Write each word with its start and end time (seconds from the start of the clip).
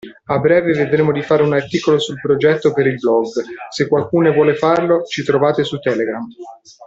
A 0.29 0.39
breve 0.39 0.73
vedremo 0.73 1.11
di 1.11 1.21
fare 1.21 1.43
un 1.43 1.53
articolo 1.53 1.99
sul 1.99 2.19
progetto 2.19 2.73
per 2.73 2.87
il 2.87 2.95
blog, 2.95 3.27
se 3.69 3.87
qualcuno 3.87 4.33
vuole 4.33 4.55
farlo 4.55 5.03
ci 5.03 5.23
trovate 5.23 5.63
su 5.63 5.77
Telegram. 5.77 6.25